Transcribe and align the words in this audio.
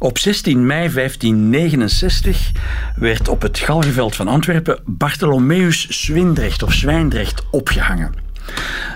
Op 0.00 0.18
16 0.18 0.66
mei 0.66 0.92
1569 0.92 2.52
werd 2.96 3.28
op 3.28 3.42
het 3.42 3.58
Galgeveld 3.58 4.16
van 4.16 4.28
Antwerpen 4.28 4.78
Bartholomeus 4.84 5.86
Swindrecht 6.02 6.62
of 6.62 6.72
Zwijndrecht 6.72 7.42
opgehangen. 7.50 8.14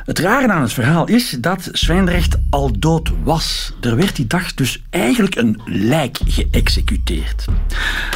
Het 0.04 0.18
rare 0.18 0.52
aan 0.52 0.62
het 0.62 0.72
verhaal 0.72 1.08
is 1.08 1.36
dat 1.40 1.68
Zwijndrecht 1.72 2.36
al 2.50 2.78
dood 2.78 3.10
was. 3.22 3.72
Er 3.80 3.96
werd 3.96 4.16
die 4.16 4.26
dag 4.26 4.54
dus 4.54 4.82
eigenlijk 4.90 5.34
een 5.34 5.60
lijk 5.64 6.18
geëxecuteerd. 6.24 7.44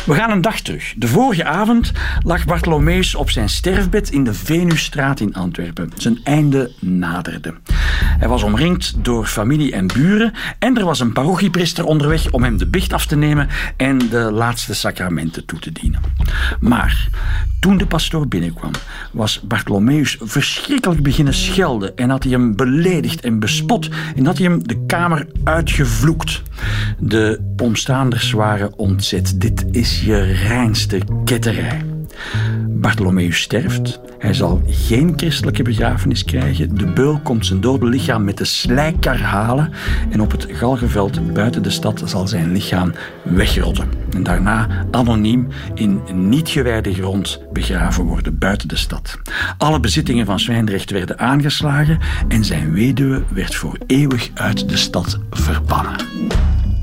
We 0.04 0.14
gaan 0.14 0.30
een 0.30 0.40
dag 0.40 0.60
terug. 0.60 0.94
De 0.96 1.08
vorige 1.08 1.44
avond 1.44 1.92
lag 2.22 2.44
Bartholomeus 2.44 3.14
op 3.14 3.30
zijn 3.30 3.48
sterfbed 3.48 4.10
in 4.10 4.24
de 4.24 4.34
Venusstraat 4.34 5.20
in 5.20 5.34
Antwerpen. 5.34 5.92
Zijn 5.96 6.20
einde 6.24 6.72
naderde. 6.80 7.54
Hij 8.18 8.28
was 8.28 8.42
omringd 8.42 8.94
door 9.04 9.26
familie 9.26 9.72
en 9.72 9.86
buren 9.86 10.32
en 10.58 10.78
er 10.78 10.84
was 10.84 11.00
een 11.00 11.12
parochiepriester 11.12 11.84
onderweg 11.84 12.30
om 12.30 12.42
hem 12.42 12.56
de 12.56 12.66
bicht 12.66 12.92
af 12.92 13.06
te 13.06 13.16
nemen 13.16 13.48
en 13.76 13.98
de 13.98 14.30
laatste 14.32 14.74
sacramenten 14.74 15.44
toe 15.44 15.58
te 15.58 15.72
dienen. 15.72 16.00
Maar 16.60 17.08
toen 17.60 17.76
de 17.76 17.86
pastoor 17.86 18.28
binnenkwam, 18.28 18.70
was 19.12 19.40
Bartholomeus 19.40 20.16
verschrikkelijk 20.20 21.02
beginnen 21.02 21.34
schelden 21.34 21.96
en 21.96 22.10
had 22.10 22.22
hij 22.22 22.32
hem 22.32 22.56
beledigd 22.56 23.20
en 23.20 23.38
bespot 23.38 23.88
en 24.16 24.26
had 24.26 24.38
hij 24.38 24.46
hem 24.46 24.66
de 24.68 24.84
kamer 24.86 25.26
uitgevloekt. 25.44 26.42
De 26.98 27.40
omstaanders 27.62 28.32
waren 28.32 28.78
ontzet. 28.78 29.40
Dit 29.40 29.64
is 29.70 30.00
je 30.00 30.20
reinste 30.22 31.00
ketterij. 31.24 31.84
Bartholomeus 32.68 33.40
sterft. 33.40 34.00
Hij 34.18 34.34
zal 34.34 34.62
geen 34.66 35.12
christelijke 35.16 35.62
begrafenis 35.62 36.24
krijgen. 36.24 36.74
De 36.74 36.86
beul 36.86 37.20
komt 37.22 37.46
zijn 37.46 37.60
dode 37.60 37.86
lichaam 37.86 38.24
met 38.24 38.38
de 38.38 38.44
slijkkar 38.44 39.20
halen. 39.20 39.72
En 40.10 40.20
op 40.20 40.30
het 40.30 40.46
Galgenveld 40.50 41.32
buiten 41.32 41.62
de 41.62 41.70
stad 41.70 42.02
zal 42.04 42.28
zijn 42.28 42.52
lichaam 42.52 42.92
wegrotten. 43.22 43.88
En 44.14 44.22
daarna 44.22 44.86
anoniem 44.90 45.48
in 45.74 46.00
niet 46.14 46.48
gewijde 46.48 46.94
grond 46.94 47.40
begraven 47.52 48.04
worden 48.04 48.38
buiten 48.38 48.68
de 48.68 48.76
stad. 48.76 49.18
Alle 49.58 49.80
bezittingen 49.80 50.26
van 50.26 50.40
Zwijndrecht 50.40 50.90
werden 50.90 51.18
aangeslagen 51.18 51.98
en 52.28 52.44
zijn 52.44 52.72
weduwe 52.72 53.22
werd 53.32 53.54
voor 53.54 53.78
eeuwig 53.86 54.30
uit 54.34 54.68
de 54.68 54.76
stad 54.76 55.18
verbannen. 55.30 55.94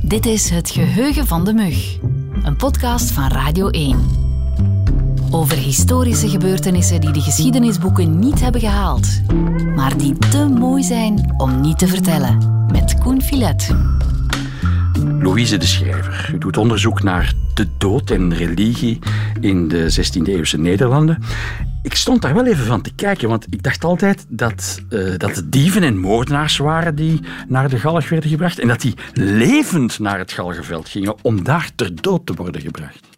Dit 0.02 0.26
is 0.26 0.50
Het 0.50 0.70
Geheugen 0.70 1.28
van 1.28 1.46
de 1.46 1.54
Mug, 1.54 1.98
een 2.44 2.56
podcast 2.56 3.12
van 3.12 3.28
Radio 3.28 3.68
1. 3.70 4.23
Over 5.36 5.58
historische 5.58 6.30
gebeurtenissen 6.30 7.02
die 7.02 7.12
de 7.12 7.22
geschiedenisboeken 7.22 8.20
niet 8.20 8.40
hebben 8.40 8.62
gehaald, 8.62 9.08
maar 9.76 9.98
die 9.98 10.18
te 10.18 10.48
mooi 10.48 10.84
zijn 10.84 11.34
om 11.38 11.62
niet 11.62 11.80
te 11.80 11.88
vertellen. 11.88 12.66
Met 12.72 13.00
Koen 13.00 13.22
Filet. 13.22 13.76
Louise 15.20 15.58
de 15.58 15.66
Schrijver. 15.66 16.32
U 16.34 16.38
doet 16.38 16.58
onderzoek 16.58 17.04
naar 17.04 17.34
de 17.54 17.68
dood 17.78 18.10
en 18.10 18.36
religie 18.36 19.00
in 19.40 19.68
de 19.68 19.92
16e-eeuwse 19.92 20.60
Nederlanden. 20.60 21.24
Ik 21.82 21.96
stond 21.96 22.22
daar 22.22 22.34
wel 22.34 22.46
even 22.46 22.66
van 22.66 22.82
te 22.82 22.94
kijken, 22.94 23.30
want 23.30 23.46
ik 23.50 23.64
dacht 23.64 23.84
altijd 23.84 24.26
dat, 24.30 24.82
uh, 24.90 25.18
dat 25.18 25.36
het 25.36 25.52
dieven 25.52 25.84
en 25.84 25.98
moordenaars 25.98 26.58
waren 26.58 26.96
die 26.96 27.20
naar 27.48 27.70
de 27.70 27.80
galg 27.80 28.10
werden 28.10 28.30
gebracht 28.30 28.60
en 28.60 28.68
dat 28.68 28.82
die 28.82 28.94
levend 29.14 30.00
naar 30.00 30.20
het 30.20 30.32
galgenveld 30.32 30.90
gingen 30.90 31.16
om 31.22 31.44
daar 31.44 31.70
ter 31.76 32.02
dood 32.02 32.26
te 32.26 32.34
worden 32.34 32.62
gebracht. 32.62 33.13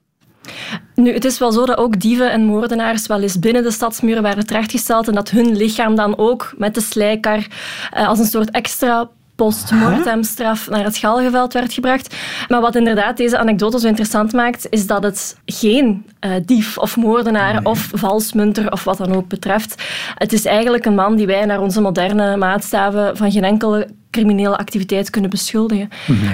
Nu, 0.95 1.13
het 1.13 1.25
is 1.25 1.37
wel 1.37 1.51
zo 1.51 1.65
dat 1.65 1.77
ook 1.77 1.99
dieven 1.99 2.31
en 2.31 2.43
moordenaars 2.43 3.07
wel 3.07 3.21
eens 3.21 3.39
binnen 3.39 3.63
de 3.63 3.71
stadsmuren 3.71 4.23
waren 4.23 4.45
terechtgesteld 4.45 5.07
en 5.07 5.13
dat 5.13 5.29
hun 5.29 5.55
lichaam 5.55 5.95
dan 5.95 6.17
ook 6.17 6.53
met 6.57 6.73
de 6.73 6.81
slijkar 6.81 7.47
eh, 7.91 8.07
als 8.07 8.19
een 8.19 8.25
soort 8.25 8.51
extra 8.51 9.09
postmortemstraf 9.35 10.69
naar 10.69 10.83
het 10.83 10.97
Galgenveld 10.97 11.53
werd 11.53 11.73
gebracht. 11.73 12.15
Maar 12.47 12.61
wat 12.61 12.75
inderdaad 12.75 13.17
deze 13.17 13.37
anekdote 13.37 13.79
zo 13.79 13.87
interessant 13.87 14.33
maakt, 14.33 14.67
is 14.69 14.87
dat 14.87 15.03
het 15.03 15.37
geen 15.45 16.05
uh, 16.25 16.31
dief 16.45 16.77
of 16.77 16.97
moordenaar 16.97 17.59
of 17.63 17.89
valsmunter 17.93 18.71
of 18.71 18.83
wat 18.83 18.97
dan 18.97 19.15
ook 19.15 19.27
betreft. 19.27 19.83
Het 20.15 20.33
is 20.33 20.45
eigenlijk 20.45 20.85
een 20.85 20.95
man 20.95 21.15
die 21.15 21.27
wij 21.27 21.45
naar 21.45 21.61
onze 21.61 21.81
moderne 21.81 22.37
maatstaven 22.37 23.17
van 23.17 23.31
geen 23.31 23.43
enkele 23.43 23.87
criminele 24.15 24.57
activiteit 24.57 25.09
kunnen 25.09 25.29
beschuldigen. 25.29 25.89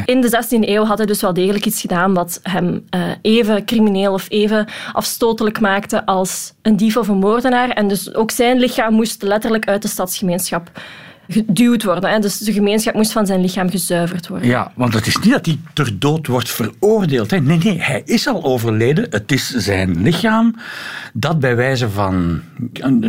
In 0.06 0.22
de 0.22 0.30
16e 0.30 0.70
eeuw 0.70 0.84
had 0.84 0.98
hij 0.98 1.08
dus 1.08 1.22
wel 1.22 1.34
degelijk 1.34 1.66
iets 1.66 1.82
gedaan 1.82 2.14
wat 2.14 2.40
hem 2.44 2.86
uh, 2.96 3.02
even 3.22 3.66
crimineel 3.66 4.14
of 4.14 4.26
even 4.30 4.68
afstotelijk 4.94 5.60
maakte 5.60 6.06
als 6.06 6.54
een 6.62 6.78
dief 6.78 6.98
of 6.98 7.08
een 7.08 7.18
moordenaar. 7.18 7.70
En 7.70 7.88
dus 7.88 8.14
ook 8.14 8.32
zijn 8.32 8.60
lichaam 8.60 8.94
moest 8.94 9.22
letterlijk 9.22 9.68
uit 9.68 9.82
de 9.82 9.88
stadsgemeenschap 9.88 10.72
geduwd 11.28 11.84
worden. 11.84 12.10
Hè. 12.10 12.20
Dus 12.20 12.38
de 12.38 12.54
gemeenschap 12.54 12.94
moest 12.94 13.12
van 13.12 13.26
zijn 13.26 13.42
lichaam 13.42 13.70
gezuiverd 13.70 14.28
worden. 14.28 14.48
Ja, 14.48 14.72
want 14.76 14.94
het 14.94 15.08
is 15.08 15.18
niet 15.18 15.32
dat 15.32 15.46
hij 15.46 15.60
ter 15.74 16.00
dood 16.00 16.28
wordt 16.28 16.50
veroordeeld. 16.50 17.32
Hè. 17.32 17.40
Nee, 17.40 17.58
nee, 17.58 17.82
hij 17.82 18.02
is 18.06 18.28
al 18.28 18.44
overleden. 18.44 19.08
Het 19.10 19.32
is 19.32 19.50
zijn 19.50 20.02
lichaam 20.02 20.56
dat 21.14 21.40
bij 21.40 21.56
wijze 21.56 21.90
van... 21.90 22.42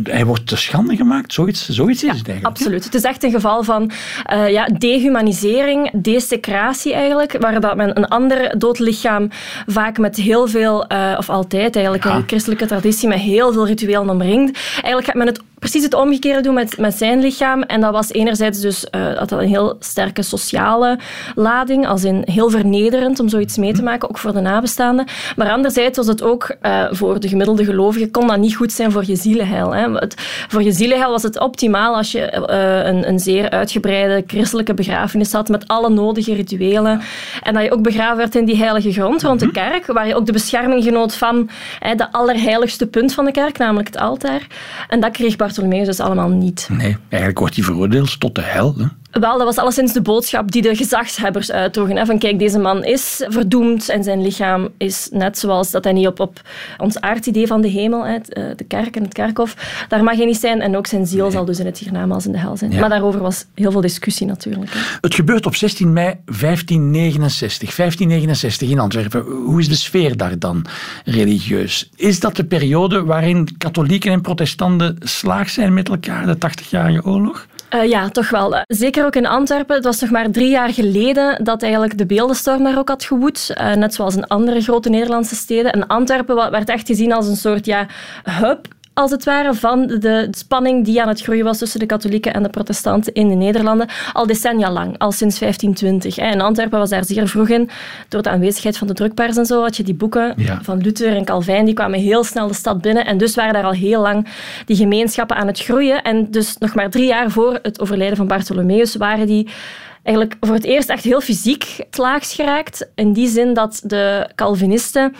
Hij 0.02 0.24
wordt 0.24 0.46
te 0.46 0.56
schande 0.56 0.96
gemaakt. 0.96 1.32
Zoiets, 1.32 1.68
zoiets 1.68 2.02
is 2.02 2.18
het 2.18 2.28
eigenlijk. 2.28 2.58
Absoluut. 2.58 2.84
Het 2.84 2.94
is 2.94 3.02
echt 3.02 3.22
een 3.22 3.30
geval 3.30 3.62
van 3.62 3.90
uh, 4.32 4.50
ja, 4.50 4.64
dehumanisering, 4.64 5.90
desecratie 5.92 6.94
eigenlijk, 6.94 7.36
waar 7.40 7.60
dat 7.60 7.76
men 7.76 7.96
een 7.96 8.08
ander 8.08 8.58
dood 8.58 8.78
lichaam 8.78 9.28
vaak 9.66 9.98
met 9.98 10.16
heel 10.16 10.48
veel, 10.48 10.92
uh, 10.92 11.14
of 11.18 11.30
altijd 11.30 11.74
eigenlijk, 11.74 12.04
ja. 12.04 12.14
in 12.14 12.20
de 12.20 12.26
christelijke 12.26 12.66
traditie, 12.66 13.08
met 13.08 13.18
heel 13.18 13.52
veel 13.52 13.66
rituelen 13.66 14.10
omringt. 14.10 14.58
Eigenlijk 14.72 15.04
gaat 15.04 15.14
men 15.14 15.26
het 15.26 15.40
precies 15.62 15.82
het 15.82 15.94
omgekeerde 15.94 16.40
doen 16.40 16.54
met, 16.54 16.78
met 16.78 16.94
zijn 16.94 17.20
lichaam. 17.20 17.62
En 17.62 17.80
dat 17.80 17.92
was 17.92 18.12
enerzijds 18.12 18.60
dus 18.60 18.86
uh, 18.90 19.18
dat 19.18 19.30
een 19.30 19.48
heel 19.48 19.76
sterke 19.78 20.22
sociale 20.22 20.98
lading, 21.34 21.86
als 21.86 22.04
in 22.04 22.22
heel 22.24 22.50
vernederend 22.50 23.20
om 23.20 23.28
zoiets 23.28 23.56
mee 23.56 23.72
te 23.72 23.82
maken, 23.82 24.08
ook 24.08 24.18
voor 24.18 24.32
de 24.32 24.40
nabestaanden. 24.40 25.06
Maar 25.36 25.50
anderzijds 25.50 25.96
was 25.96 26.06
het 26.06 26.22
ook 26.22 26.54
uh, 26.62 26.84
voor 26.90 27.20
de 27.20 27.28
gemiddelde 27.28 27.64
gelovige, 27.64 28.10
kon 28.10 28.26
dat 28.26 28.38
niet 28.38 28.54
goed 28.54 28.72
zijn 28.72 28.92
voor 28.92 29.04
je 29.06 29.16
zielenheil. 29.16 29.74
Hè. 29.74 29.92
Het, 29.92 30.14
voor 30.48 30.62
je 30.62 30.72
zielenheil 30.72 31.10
was 31.10 31.22
het 31.22 31.38
optimaal 31.38 31.96
als 31.96 32.12
je 32.12 32.46
uh, 32.50 32.90
een, 32.90 33.08
een 33.08 33.18
zeer 33.18 33.50
uitgebreide 33.50 34.24
christelijke 34.26 34.74
begrafenis 34.74 35.32
had 35.32 35.48
met 35.48 35.68
alle 35.68 35.90
nodige 35.90 36.34
rituelen. 36.34 37.00
En 37.42 37.54
dat 37.54 37.62
je 37.62 37.72
ook 37.72 37.82
begraven 37.82 38.16
werd 38.16 38.34
in 38.34 38.44
die 38.44 38.56
heilige 38.56 38.92
grond 38.92 39.22
rond 39.22 39.40
de 39.40 39.46
mhm. 39.46 39.54
kerk, 39.54 39.86
waar 39.86 40.06
je 40.06 40.14
ook 40.14 40.26
de 40.26 40.32
bescherming 40.32 40.84
genoot 40.84 41.14
van 41.14 41.50
hè, 41.78 41.94
de 41.94 42.12
allerheiligste 42.12 42.86
punt 42.86 43.14
van 43.14 43.24
de 43.24 43.32
kerk, 43.32 43.58
namelijk 43.58 43.88
het 43.88 43.98
altaar. 43.98 44.46
En 44.88 45.00
dat 45.00 45.10
kreeg 45.10 45.36
Bartholomeus 45.54 45.86
dus 45.86 46.00
allemaal 46.00 46.28
niet. 46.28 46.68
Nee, 46.70 46.96
eigenlijk 47.08 47.38
wordt 47.38 47.54
hij 47.54 47.64
veroordeeld 47.64 48.20
tot 48.20 48.34
de 48.34 48.40
hel. 48.40 48.74
Hè? 48.78 48.86
Wel, 49.20 49.38
dat 49.38 49.46
was 49.46 49.56
alleszins 49.56 49.92
de 49.92 50.02
boodschap 50.02 50.52
die 50.52 50.62
de 50.62 50.76
gezagshebbers 50.76 51.50
uitdroegen. 51.50 51.96
Hè? 51.96 52.06
Van 52.06 52.18
kijk, 52.18 52.38
deze 52.38 52.58
man 52.58 52.84
is 52.84 53.24
verdoemd 53.28 53.88
en 53.88 54.04
zijn 54.04 54.22
lichaam 54.22 54.68
is 54.76 55.08
net 55.10 55.38
zoals 55.38 55.70
dat 55.70 55.84
hij 55.84 55.92
niet 55.92 56.06
op, 56.06 56.20
op 56.20 56.40
ons 56.78 57.00
aardidee 57.00 57.46
van 57.46 57.60
de 57.60 57.68
hemel, 57.68 58.06
hè, 58.06 58.16
eh, 58.16 58.44
de 58.56 58.64
kerk 58.64 58.96
en 58.96 59.02
het 59.02 59.12
kerkhof, 59.12 59.84
daar 59.88 60.04
mag 60.04 60.16
hij 60.16 60.24
niet 60.24 60.40
zijn. 60.40 60.60
En 60.60 60.76
ook 60.76 60.86
zijn 60.86 61.06
ziel 61.06 61.30
zal 61.30 61.44
dus 61.44 61.58
in 61.58 61.66
het 61.66 61.78
hiernamaals 61.78 62.26
in 62.26 62.32
de 62.32 62.38
hel 62.38 62.56
zijn. 62.56 62.70
Ja. 62.70 62.80
Maar 62.80 62.88
daarover 62.88 63.20
was 63.20 63.44
heel 63.54 63.70
veel 63.70 63.80
discussie 63.80 64.26
natuurlijk. 64.26 64.72
Hè? 64.72 64.80
Het 65.00 65.14
gebeurt 65.14 65.46
op 65.46 65.54
16 65.54 65.92
mei 65.92 66.14
1569. 66.24 67.76
1569 67.76 68.70
in 68.70 68.78
Antwerpen. 68.78 69.20
Hoe 69.20 69.60
is 69.60 69.68
de 69.68 69.74
sfeer 69.74 70.16
daar 70.16 70.38
dan 70.38 70.64
religieus? 71.04 71.90
Is 71.96 72.20
dat 72.20 72.36
de 72.36 72.44
periode 72.44 73.04
waarin 73.04 73.48
katholieken 73.58 74.12
en 74.12 74.20
protestanten 74.20 74.96
slaag 75.00 75.50
zijn 75.50 75.74
met 75.74 75.88
elkaar, 75.88 76.26
de 76.26 76.36
80-jarige 76.36 77.04
oorlog? 77.04 77.46
Uh, 77.74 77.88
ja, 77.88 78.08
toch 78.08 78.30
wel. 78.30 78.62
Zeker 78.66 79.04
ook 79.04 79.16
in 79.16 79.26
Antwerpen. 79.26 79.74
Het 79.76 79.84
was 79.84 80.00
nog 80.00 80.10
maar 80.10 80.30
drie 80.30 80.50
jaar 80.50 80.72
geleden 80.72 81.44
dat 81.44 81.62
eigenlijk 81.62 81.98
de 81.98 82.06
beeldenstorm 82.06 82.64
daar 82.64 82.78
ook 82.78 82.88
had 82.88 83.04
gewoed. 83.04 83.50
Uh, 83.54 83.72
net 83.72 83.94
zoals 83.94 84.16
in 84.16 84.26
andere 84.26 84.60
grote 84.60 84.88
Nederlandse 84.88 85.34
steden. 85.34 85.72
En 85.72 85.86
Antwerpen 85.86 86.50
werd 86.50 86.68
echt 86.68 86.86
gezien 86.86 87.12
als 87.12 87.26
een 87.28 87.36
soort 87.36 87.66
ja, 87.66 87.86
hub 88.24 88.68
als 88.94 89.10
het 89.10 89.24
ware, 89.24 89.54
van 89.54 89.86
de 89.86 90.28
spanning 90.30 90.84
die 90.84 91.02
aan 91.02 91.08
het 91.08 91.20
groeien 91.20 91.44
was 91.44 91.58
tussen 91.58 91.80
de 91.80 91.86
katholieken 91.86 92.34
en 92.34 92.42
de 92.42 92.48
protestanten 92.48 93.12
in 93.12 93.28
de 93.28 93.34
Nederlanden, 93.34 93.88
al 94.12 94.26
decennia 94.26 94.70
lang, 94.70 94.98
al 94.98 95.12
sinds 95.12 95.38
1520. 95.38 96.18
En 96.18 96.40
Antwerpen 96.40 96.78
was 96.78 96.90
daar 96.90 97.04
zeer 97.04 97.28
vroeg 97.28 97.48
in, 97.48 97.70
door 98.08 98.22
de 98.22 98.30
aanwezigheid 98.30 98.78
van 98.78 98.86
de 98.86 98.94
drukpers 98.94 99.36
en 99.36 99.46
zo, 99.46 99.62
had 99.62 99.76
je 99.76 99.82
die 99.82 99.94
boeken 99.94 100.34
van 100.62 100.78
Luther 100.78 101.16
en 101.16 101.24
Calvijn, 101.24 101.64
die 101.64 101.74
kwamen 101.74 102.00
heel 102.00 102.24
snel 102.24 102.48
de 102.48 102.54
stad 102.54 102.80
binnen 102.80 103.06
en 103.06 103.18
dus 103.18 103.34
waren 103.34 103.52
daar 103.52 103.64
al 103.64 103.72
heel 103.72 104.00
lang 104.00 104.26
die 104.64 104.76
gemeenschappen 104.76 105.36
aan 105.36 105.46
het 105.46 105.58
groeien. 105.58 106.02
En 106.02 106.30
dus 106.30 106.56
nog 106.58 106.74
maar 106.74 106.90
drie 106.90 107.06
jaar 107.06 107.30
voor 107.30 107.58
het 107.62 107.80
overlijden 107.80 108.16
van 108.16 108.26
Bartholomeus 108.26 108.96
waren 108.96 109.26
die 109.26 109.48
eigenlijk 110.02 110.36
voor 110.40 110.54
het 110.54 110.64
eerst 110.64 110.88
echt 110.88 111.04
heel 111.04 111.20
fysiek 111.20 111.84
slaags 111.90 112.34
geraakt. 112.34 112.88
In 112.94 113.12
die 113.12 113.28
zin 113.28 113.54
dat 113.54 113.80
de 113.84 114.30
Calvinisten 114.34 115.14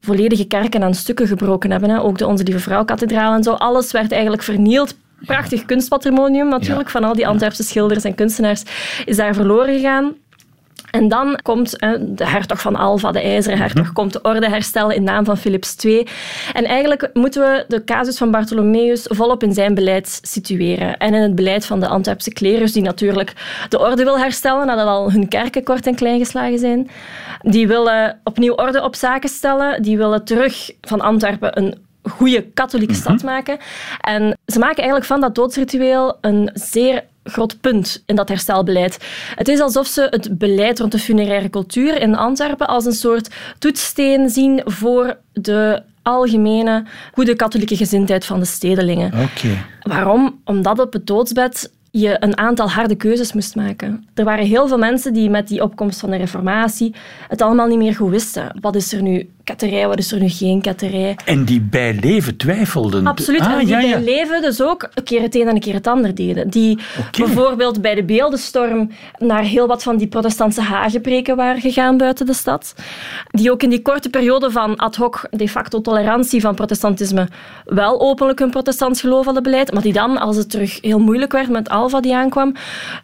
volledige 0.00 0.44
kerken 0.44 0.82
aan 0.82 0.94
stukken 0.94 1.26
gebroken 1.26 1.70
hebben. 1.70 1.90
Hè. 1.90 2.00
Ook 2.00 2.18
de 2.18 2.26
Onze 2.26 2.44
Lieve 2.44 2.60
Vrouw-kathedraal 2.60 3.34
en 3.34 3.42
zo. 3.42 3.52
Alles 3.52 3.92
werd 3.92 4.12
eigenlijk 4.12 4.42
vernield. 4.42 4.96
Prachtig 5.26 5.64
kunstpatrimonium 5.64 6.48
natuurlijk, 6.48 6.90
van 6.90 7.04
al 7.04 7.14
die 7.14 7.26
Antwerpse 7.26 7.62
schilders 7.62 8.04
en 8.04 8.14
kunstenaars 8.14 8.62
is 9.04 9.16
daar 9.16 9.34
verloren 9.34 9.74
gegaan. 9.74 10.14
En 10.90 11.08
dan 11.08 11.38
komt 11.42 11.78
de 11.98 12.26
hertog 12.26 12.60
van 12.60 12.76
Alva, 12.76 13.12
de 13.12 13.20
ijzeren 13.20 13.58
hertog, 13.58 13.84
mhm. 13.84 13.92
komt 13.92 14.12
de 14.12 14.22
orde 14.22 14.48
herstellen 14.48 14.94
in 14.94 15.02
naam 15.02 15.24
van 15.24 15.36
Philips 15.36 15.76
II. 15.84 16.06
En 16.52 16.64
eigenlijk 16.64 17.10
moeten 17.12 17.42
we 17.42 17.64
de 17.68 17.84
casus 17.84 18.18
van 18.18 18.30
Bartholomeus 18.30 19.06
volop 19.08 19.42
in 19.42 19.52
zijn 19.52 19.74
beleid 19.74 20.18
situeren. 20.22 20.96
En 20.96 21.14
in 21.14 21.22
het 21.22 21.34
beleid 21.34 21.66
van 21.66 21.80
de 21.80 21.88
Antwerpse 21.88 22.32
klerus, 22.32 22.72
die 22.72 22.82
natuurlijk 22.82 23.32
de 23.68 23.78
orde 23.78 24.04
wil 24.04 24.18
herstellen 24.18 24.66
nadat 24.66 24.86
al 24.86 25.12
hun 25.12 25.28
kerken 25.28 25.64
kort 25.64 25.86
en 25.86 25.94
klein 25.94 26.18
geslagen 26.18 26.58
zijn. 26.58 26.90
Die 27.40 27.68
willen 27.68 28.20
opnieuw 28.24 28.54
orde 28.54 28.82
op 28.82 28.94
zaken 28.94 29.28
stellen. 29.28 29.82
Die 29.82 29.96
willen 29.96 30.24
terug 30.24 30.70
van 30.80 31.00
Antwerpen 31.00 31.58
een 31.58 31.88
goede 32.02 32.42
katholieke 32.54 32.94
stad 32.94 33.16
mhm. 33.16 33.24
maken. 33.24 33.58
En 34.00 34.38
ze 34.46 34.58
maken 34.58 34.76
eigenlijk 34.76 35.06
van 35.06 35.20
dat 35.20 35.34
doodsritueel 35.34 36.18
een 36.20 36.50
zeer 36.54 37.04
groot 37.24 37.60
punt 37.60 38.02
in 38.06 38.16
dat 38.16 38.28
herstelbeleid. 38.28 38.98
Het 39.34 39.48
is 39.48 39.60
alsof 39.60 39.86
ze 39.86 40.06
het 40.10 40.38
beleid 40.38 40.78
rond 40.78 40.92
de 40.92 40.98
funeraire 40.98 41.50
cultuur 41.50 42.00
in 42.00 42.16
Antwerpen 42.16 42.66
als 42.66 42.84
een 42.84 42.92
soort 42.92 43.28
toetssteen 43.58 44.30
zien 44.30 44.62
voor 44.64 45.16
de 45.32 45.82
algemene 46.02 46.84
goede 47.12 47.36
katholieke 47.36 47.76
gezindheid 47.76 48.24
van 48.24 48.38
de 48.38 48.44
stedelingen. 48.44 49.06
Okay. 49.06 49.64
Waarom? 49.82 50.40
Omdat 50.44 50.78
op 50.78 50.92
het 50.92 51.06
doodsbed 51.06 51.70
je 51.90 52.16
een 52.20 52.38
aantal 52.38 52.70
harde 52.70 52.94
keuzes 52.94 53.32
moest 53.32 53.56
maken. 53.56 54.04
Er 54.14 54.24
waren 54.24 54.44
heel 54.44 54.68
veel 54.68 54.78
mensen 54.78 55.12
die 55.12 55.30
met 55.30 55.48
die 55.48 55.62
opkomst 55.62 56.00
van 56.00 56.10
de 56.10 56.16
reformatie 56.16 56.94
het 57.28 57.42
allemaal 57.42 57.66
niet 57.66 57.78
meer 57.78 57.94
goed 57.94 58.10
wisten. 58.10 58.58
Wat 58.60 58.74
is 58.74 58.92
er 58.92 59.02
nu 59.02 59.28
ketterij, 59.44 59.86
wat 59.88 59.98
is 59.98 60.12
er 60.12 60.20
nu 60.20 60.28
geen 60.28 60.60
ketterij? 60.60 61.16
En 61.24 61.44
die 61.44 61.60
bij 61.60 61.98
leven 62.00 62.36
twijfelden. 62.36 63.06
Absoluut, 63.06 63.40
ah, 63.40 63.52
en 63.52 63.58
die 63.58 63.76
bij 63.76 64.02
leven 64.02 64.42
dus 64.42 64.62
ook 64.62 64.88
een 64.94 65.02
keer 65.02 65.22
het 65.22 65.34
een 65.34 65.48
en 65.48 65.54
een 65.54 65.60
keer 65.60 65.74
het 65.74 65.86
ander 65.86 66.14
deden. 66.14 66.50
Die 66.50 66.78
bijvoorbeeld 67.18 67.80
bij 67.80 67.94
de 67.94 68.04
beeldenstorm 68.04 68.90
naar 69.18 69.42
heel 69.42 69.66
wat 69.66 69.82
van 69.82 69.96
die 69.96 70.06
protestantse 70.06 70.60
hagepreken 70.60 71.36
waren 71.36 71.60
gegaan 71.60 71.96
buiten 71.96 72.26
de 72.26 72.34
stad. 72.34 72.74
Die 73.30 73.50
ook 73.50 73.62
in 73.62 73.70
die 73.70 73.82
korte 73.82 74.10
periode 74.10 74.50
van 74.50 74.76
ad 74.76 74.96
hoc 74.96 75.26
de 75.30 75.48
facto 75.48 75.80
tolerantie 75.80 76.40
van 76.40 76.54
protestantisme 76.54 77.28
wel 77.64 78.00
openlijk 78.00 78.38
hun 78.38 78.50
protestants 78.50 79.00
geloof 79.00 79.24
hadden 79.24 79.42
beleid, 79.42 79.72
maar 79.72 79.82
die 79.82 79.92
dan, 79.92 80.18
als 80.18 80.36
het 80.36 80.50
terug 80.50 80.78
heel 80.80 80.98
moeilijk 80.98 81.32
werd 81.32 81.48
met 81.48 81.68
Alva 81.80 82.00
die 82.00 82.14
aankwam, 82.14 82.54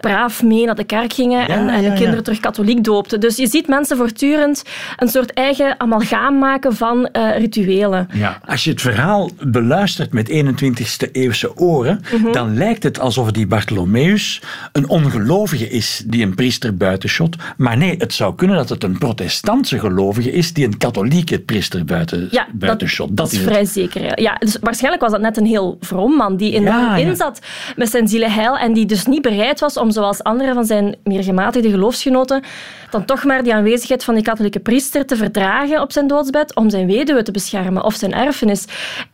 braaf 0.00 0.42
mee 0.42 0.64
naar 0.64 0.74
de 0.74 0.84
kerk 0.84 1.12
gingen 1.12 1.48
en, 1.48 1.68
en 1.68 1.94
kinderen 1.94 2.24
terug 2.24 2.40
katholiek 2.40 2.84
doopten. 2.84 3.20
Dus 3.20 3.36
je 3.36 3.46
ziet 3.46 3.68
mensen 3.68 3.96
voortdurend 3.96 4.62
een 4.96 5.08
soort 5.08 5.32
eigen 5.32 5.80
amalgaam 5.80 6.38
maken 6.38 6.76
van 6.76 7.08
uh, 7.12 7.38
rituelen. 7.38 8.08
Ja, 8.12 8.40
als 8.44 8.64
je 8.64 8.70
het 8.70 8.80
verhaal 8.80 9.30
beluistert 9.46 10.12
met 10.12 10.30
21ste 10.30 11.10
eeuwse 11.12 11.56
oren, 11.56 12.00
mhm. 12.12 12.32
dan 12.32 12.56
lijkt 12.56 12.82
het 12.82 13.00
alsof 13.00 13.30
die 13.30 13.46
Bartholomeus 13.46 14.42
een 14.72 14.88
ongelovige 14.88 15.68
is 15.68 16.02
die 16.06 16.22
een 16.22 16.34
priester 16.34 16.76
buitenshot. 16.76 17.36
Maar 17.56 17.76
nee, 17.76 17.94
het 17.98 18.12
zou 18.12 18.34
kunnen 18.34 18.56
dat 18.56 18.68
het 18.68 18.84
een 18.84 18.98
protestantse 18.98 19.78
gelovige 19.78 20.32
is 20.32 20.52
die 20.52 20.64
een 20.64 20.78
katholieke 20.78 21.38
priester 21.38 21.84
buiten, 21.84 22.28
ja, 22.30 22.46
buitenshot. 22.52 23.08
Dat, 23.08 23.16
dat, 23.16 23.32
is 23.32 23.38
vrij 23.38 23.64
zeker. 23.64 24.20
Ja, 24.20 24.36
dus 24.38 24.56
waarschijnlijk 24.60 25.02
was 25.02 25.12
dat 25.12 25.20
net 25.20 25.36
een 25.36 25.46
heel 25.46 25.76
vroom 25.80 26.12
man 26.12 26.36
die 26.36 26.52
in 26.52 26.62
ja, 26.62 27.14
zat 27.14 27.40
met 27.76 27.90
zijn 27.90 28.08
zielenheil 28.08 28.56
en 28.66 28.72
die 28.72 28.86
dus 28.86 29.06
niet 29.06 29.22
bereid 29.22 29.60
was 29.60 29.76
om, 29.76 29.90
zoals 29.90 30.22
andere 30.22 30.54
van 30.54 30.64
zijn 30.64 30.96
meer 31.04 31.22
gematigde 31.22 31.70
geloofsgenoten, 31.70 32.42
dan 32.90 33.04
toch 33.04 33.24
maar 33.24 33.42
die 33.42 33.54
aanwezigheid 33.54 34.04
van 34.04 34.14
die 34.14 34.22
katholieke 34.22 34.60
priester 34.60 35.06
te 35.06 35.16
verdragen 35.16 35.80
op 35.82 35.92
zijn 35.92 36.06
doodsbed 36.06 36.54
om 36.54 36.70
zijn 36.70 36.86
weduwe 36.86 37.22
te 37.22 37.30
beschermen 37.30 37.84
of 37.84 37.94
zijn 37.94 38.12
erfenis. 38.12 38.64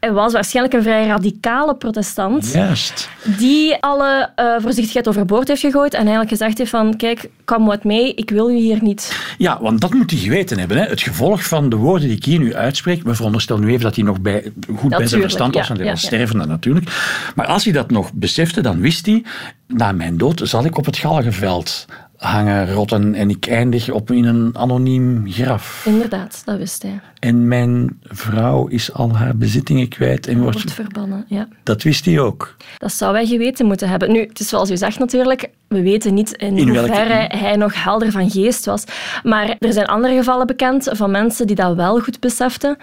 Hij 0.01 0.13
was 0.13 0.33
waarschijnlijk 0.33 0.75
een 0.75 0.83
vrij 0.83 1.07
radicale 1.07 1.75
protestant. 1.75 2.53
Juist. 2.53 3.09
Die 3.39 3.77
alle 3.81 4.31
uh, 4.37 4.55
voorzichtigheid 4.59 5.09
overboord 5.09 5.49
heeft 5.49 5.61
gegooid 5.61 5.93
en 5.93 6.01
eigenlijk 6.01 6.29
gezegd 6.29 6.59
heeft 6.59 6.71
van 6.71 6.97
kijk, 6.97 7.31
kom 7.45 7.65
wat 7.65 7.85
mee, 7.85 8.15
ik 8.15 8.31
wil 8.31 8.51
u 8.51 8.57
hier 8.57 8.79
niet. 8.83 9.17
Ja, 9.39 9.59
want 9.61 9.81
dat 9.81 9.93
moet 9.93 10.11
hij 10.11 10.21
geweten 10.21 10.59
hebben. 10.59 10.77
Hè. 10.77 10.85
Het 10.85 11.01
gevolg 11.01 11.45
van 11.45 11.69
de 11.69 11.77
woorden 11.77 12.09
die 12.09 12.17
ik 12.17 12.25
hier 12.25 12.39
nu 12.39 12.55
uitspreek, 12.55 13.03
we 13.03 13.15
veronderstellen 13.15 13.65
nu 13.65 13.69
even 13.69 13.83
dat 13.83 13.95
hij 13.95 14.05
nog 14.05 14.21
bij, 14.21 14.53
goed 14.77 14.91
bij 14.91 15.07
zijn 15.07 15.21
verstand 15.21 15.55
was, 15.55 15.67
want 15.67 15.79
hij 15.79 15.89
ja, 15.89 15.95
was 15.95 16.03
stervende 16.03 16.47
natuurlijk. 16.47 16.87
Maar 17.35 17.47
als 17.47 17.65
hij 17.65 17.73
dat 17.73 17.91
nog 17.91 18.13
besefte, 18.13 18.61
dan 18.61 18.81
wist 18.81 19.07
hij, 19.07 19.25
na 19.67 19.93
mijn 19.93 20.17
dood 20.17 20.41
zal 20.45 20.65
ik 20.65 20.79
op 20.79 20.85
het 20.85 20.97
galgenveld 20.97 21.87
hangen 22.23 22.73
rotten 22.73 23.15
en 23.15 23.31
ik 23.31 23.47
eindig 23.47 23.91
op 23.91 24.11
in 24.11 24.25
een 24.25 24.59
anoniem 24.59 25.25
graf. 25.31 25.83
Inderdaad, 25.87 26.43
dat 26.45 26.59
wist 26.59 26.83
hij. 26.83 27.01
En 27.19 27.49
mijn 27.49 28.01
vrouw 28.03 28.67
is 28.67 28.93
al 28.93 29.17
haar 29.17 29.37
bezittingen 29.37 29.89
kwijt 29.89 30.27
en 30.27 30.41
wordt, 30.41 30.57
wordt 30.57 30.73
verbannen. 30.73 31.25
Ja. 31.29 31.49
Dat 31.63 31.83
wist 31.83 32.05
hij 32.05 32.21
ook. 32.21 32.57
Dat 32.79 32.93
zou 32.93 33.13
wij 33.13 33.27
geweten 33.27 33.67
moeten 33.67 33.89
hebben. 33.89 34.13
Nu, 34.13 34.21
het 34.21 34.41
is 34.41 34.49
zoals 34.49 34.71
u 34.71 34.77
zegt 34.77 34.99
natuurlijk, 34.99 35.49
we 35.69 35.83
weten 35.83 36.15
niet 36.15 36.33
in, 36.33 36.57
in 36.57 36.69
hoeverre 36.69 37.37
hij 37.37 37.57
nog 37.57 37.83
helder 37.83 38.11
van 38.11 38.31
geest 38.31 38.65
was. 38.65 38.85
Maar 39.23 39.57
er 39.59 39.73
zijn 39.73 39.87
andere 39.87 40.15
gevallen 40.15 40.47
bekend 40.47 40.89
van 40.93 41.11
mensen 41.11 41.47
die 41.47 41.57
dat 41.57 41.77
wel 41.77 42.01
goed 42.01 42.21
beseften, 42.21 42.77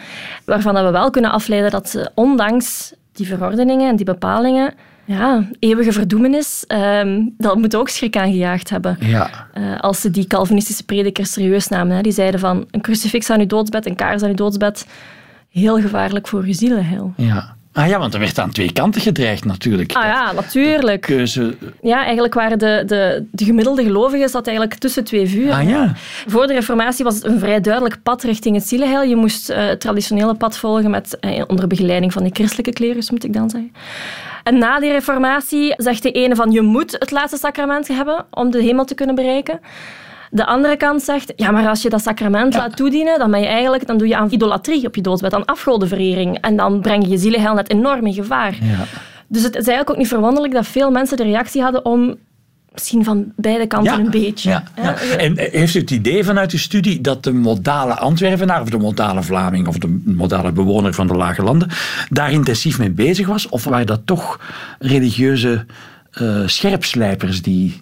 waarvan 0.45 0.73
we 0.73 0.91
wel 0.91 1.09
kunnen 1.09 1.31
afleiden 1.31 1.71
dat 1.71 1.89
ze 1.89 2.11
ondanks 2.13 2.93
die 3.13 3.27
verordeningen 3.27 3.89
en 3.89 3.95
die 3.95 4.05
bepalingen 4.05 4.73
ja, 5.09 5.47
eeuwige 5.59 5.91
verdoemenis, 5.91 6.63
uh, 6.67 7.25
dat 7.37 7.57
moet 7.57 7.75
ook 7.75 7.89
schrik 7.89 8.17
aangejaagd 8.17 8.69
hebben. 8.69 8.97
Ja. 8.99 9.47
Uh, 9.57 9.79
als 9.79 10.01
ze 10.01 10.11
die 10.11 10.27
Calvinistische 10.27 10.83
predikers 10.83 11.31
serieus 11.31 11.67
namen. 11.67 11.95
Hè. 11.95 12.01
Die 12.01 12.11
zeiden 12.11 12.39
van, 12.39 12.67
een 12.71 12.81
crucifix 12.81 13.29
aan 13.29 13.39
uw 13.39 13.45
doodsbed, 13.45 13.85
een 13.85 13.95
kaars 13.95 14.21
aan 14.21 14.29
uw 14.29 14.35
doodsbed, 14.35 14.87
heel 15.49 15.81
gevaarlijk 15.81 16.27
voor 16.27 16.43
uw 16.43 16.53
zielenheil. 16.53 17.13
Ja. 17.17 17.55
Ah 17.73 17.87
ja, 17.87 17.99
want 17.99 18.13
er 18.13 18.19
werd 18.19 18.39
aan 18.39 18.51
twee 18.51 18.73
kanten 18.73 19.01
gedreigd 19.01 19.45
natuurlijk. 19.45 19.93
Ah 19.93 20.03
ja, 20.03 20.31
natuurlijk. 20.31 21.01
Keuze... 21.01 21.55
Ja, 21.81 22.03
eigenlijk 22.03 22.33
waren 22.33 22.59
de, 22.59 22.83
de, 22.85 23.25
de 23.31 23.45
gemiddelde 23.45 23.83
gelovigen 23.83 24.29
zat 24.29 24.47
eigenlijk 24.47 24.79
tussen 24.79 25.03
twee 25.03 25.27
vuren. 25.27 25.53
Ah 25.53 25.69
ja. 25.69 25.93
Voor 26.27 26.47
de 26.47 26.53
reformatie 26.53 27.03
was 27.03 27.15
het 27.15 27.23
een 27.23 27.39
vrij 27.39 27.61
duidelijk 27.61 28.03
pad 28.03 28.23
richting 28.23 28.55
het 28.55 28.67
zielenheil. 28.67 29.01
Je 29.01 29.15
moest 29.15 29.49
uh, 29.49 29.57
het 29.57 29.79
traditionele 29.79 30.35
pad 30.35 30.57
volgen 30.57 30.89
met, 30.89 31.17
uh, 31.21 31.43
onder 31.47 31.67
begeleiding 31.67 32.13
van 32.13 32.23
de 32.23 32.29
christelijke 32.33 32.71
klerus, 32.71 33.11
moet 33.11 33.23
ik 33.23 33.33
dan 33.33 33.49
zeggen. 33.49 33.71
En 34.43 34.57
na 34.57 34.79
die 34.79 34.91
reformatie 34.91 35.73
zegt 35.77 36.03
de 36.03 36.11
ene 36.11 36.35
van 36.35 36.51
je 36.51 36.61
moet 36.61 36.95
het 36.99 37.11
laatste 37.11 37.37
sacrament 37.37 37.87
hebben 37.87 38.25
om 38.31 38.51
de 38.51 38.61
hemel 38.61 38.85
te 38.85 38.95
kunnen 38.95 39.15
bereiken. 39.15 39.59
De 40.31 40.45
andere 40.45 40.77
kant 40.77 41.01
zegt, 41.01 41.33
ja, 41.35 41.51
maar 41.51 41.67
als 41.67 41.81
je 41.81 41.89
dat 41.89 42.01
sacrament 42.01 42.53
laat 42.53 42.75
toedienen, 42.75 43.19
dan, 43.19 43.31
ben 43.31 43.39
je 43.39 43.47
eigenlijk, 43.47 43.87
dan 43.87 43.97
doe 43.97 44.07
je 44.07 44.15
aan 44.15 44.31
idolatrie 44.31 44.85
op 44.85 44.95
je 44.95 45.01
doodsbed, 45.01 45.33
aan 45.33 45.45
afgodenverering. 45.45 46.37
En 46.41 46.55
dan 46.55 46.81
breng 46.81 47.03
je 47.03 47.09
je 47.09 47.17
zielenheil 47.17 47.53
net 47.53 47.69
enorm 47.69 48.05
in 48.05 48.13
gevaar. 48.13 48.57
Ja. 48.61 48.85
Dus 49.27 49.43
het 49.43 49.55
is 49.55 49.67
eigenlijk 49.67 49.89
ook 49.89 49.97
niet 49.97 50.07
verwonderlijk 50.07 50.53
dat 50.53 50.67
veel 50.67 50.91
mensen 50.91 51.17
de 51.17 51.23
reactie 51.23 51.61
hadden 51.61 51.85
om 51.85 52.17
misschien 52.73 53.03
van 53.03 53.31
beide 53.35 53.67
kanten 53.67 53.99
een 53.99 54.09
beetje. 54.09 54.49
Ja, 54.49 54.63
ja. 54.75 54.95
En 54.95 55.37
eh, 55.37 55.53
heeft 55.53 55.75
u 55.75 55.79
het 55.79 55.91
idee 55.91 56.23
vanuit 56.23 56.51
uw 56.51 56.57
studie 56.57 57.01
dat 57.01 57.23
de 57.23 57.33
modale 57.33 57.93
Antwerpenaar 57.93 58.61
of 58.61 58.69
de 58.69 58.77
modale 58.77 59.23
Vlaming 59.23 59.67
of 59.67 59.77
de 59.77 60.01
modale 60.05 60.51
bewoner 60.51 60.93
van 60.93 61.07
de 61.07 61.13
Lage 61.13 61.43
Landen 61.43 61.69
daar 62.09 62.31
intensief 62.31 62.79
mee 62.79 62.91
bezig 62.91 63.27
was? 63.27 63.49
Of 63.49 63.63
waren 63.63 63.85
dat 63.85 64.01
toch 64.05 64.39
religieuze 64.79 65.65
uh, 66.21 66.47
scherpslijpers 66.47 67.41
die. 67.41 67.81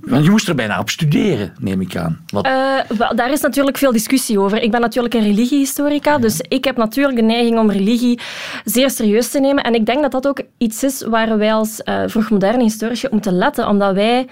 Want 0.00 0.24
je 0.24 0.30
moest 0.30 0.48
er 0.48 0.54
bijna 0.54 0.78
op 0.78 0.90
studeren, 0.90 1.52
neem 1.58 1.80
ik 1.80 1.96
aan. 1.96 2.24
Wat... 2.32 2.46
Uh, 2.46 2.52
wel, 2.98 3.16
daar 3.16 3.32
is 3.32 3.40
natuurlijk 3.40 3.78
veel 3.78 3.92
discussie 3.92 4.40
over. 4.40 4.62
Ik 4.62 4.70
ben 4.70 4.80
natuurlijk 4.80 5.14
een 5.14 5.22
religiehistorica, 5.22 6.18
dus 6.18 6.40
ik 6.48 6.64
heb 6.64 6.76
natuurlijk 6.76 7.16
de 7.16 7.22
neiging 7.22 7.58
om 7.58 7.70
religie 7.70 8.20
zeer 8.64 8.90
serieus 8.90 9.30
te 9.30 9.40
nemen. 9.40 9.64
En 9.64 9.74
ik 9.74 9.86
denk 9.86 10.02
dat 10.02 10.12
dat 10.12 10.26
ook 10.26 10.42
iets 10.58 10.84
is 10.84 11.04
waar 11.06 11.38
wij 11.38 11.52
als 11.52 11.80
uh, 11.84 12.02
vroegmoderne 12.06 12.62
historici 12.62 13.06
op 13.06 13.12
moeten 13.12 13.36
letten, 13.36 13.68
omdat 13.68 13.94
wij 13.94 14.26